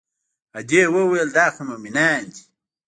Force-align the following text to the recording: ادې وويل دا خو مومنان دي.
ادې 0.57 0.81
وويل 0.95 1.29
دا 1.37 1.45
خو 1.53 1.61
مومنان 1.69 2.21
دي. 2.33 2.41